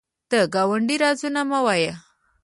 [0.31, 1.93] د ګاونډي رازونه مه وایه